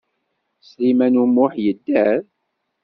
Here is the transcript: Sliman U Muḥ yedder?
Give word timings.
Sliman 0.67 1.21
U 1.21 1.25
Muḥ 1.35 1.53
yedder? 1.63 2.19